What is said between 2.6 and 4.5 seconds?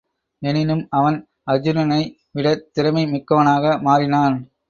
திறமை மிக்கவனாக மாறினான்.